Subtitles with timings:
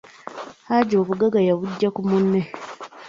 [0.67, 2.41] Hajji obuggaga yabugya ku munne.